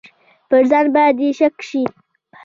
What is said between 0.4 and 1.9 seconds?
پر ځان به دې شک شي.